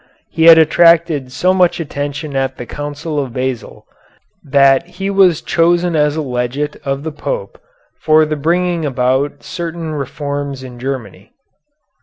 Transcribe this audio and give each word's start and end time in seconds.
He 0.31 0.45
had 0.45 0.57
attracted 0.57 1.31
so 1.31 1.53
much 1.53 1.79
attention 1.79 2.35
at 2.35 2.57
the 2.57 2.65
Council 2.65 3.19
of 3.19 3.33
Basel 3.33 3.85
that 4.43 4.83
he 4.97 5.11
was 5.11 5.43
chosen 5.43 5.95
as 5.95 6.15
a 6.15 6.23
legate 6.23 6.75
of 6.83 7.03
the 7.03 7.11
Pope 7.11 7.61
for 7.99 8.25
the 8.25 8.35
bringing 8.35 8.83
about 8.83 9.43
certain 9.43 9.91
reforms 9.93 10.63
in 10.63 10.79
Germany. 10.79 11.33